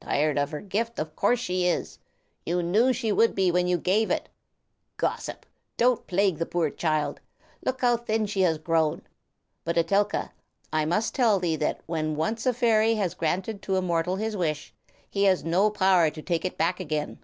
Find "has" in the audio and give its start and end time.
8.40-8.56, 12.94-13.12, 15.24-15.44